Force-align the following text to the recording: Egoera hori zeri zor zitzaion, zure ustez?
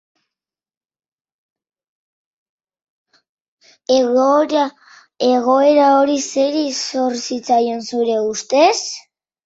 Egoera 3.99 4.65
hori 5.99 6.19
zeri 6.25 6.67
zor 6.83 7.23
zitzaion, 7.31 7.89
zure 7.93 8.21
ustez? 8.37 8.79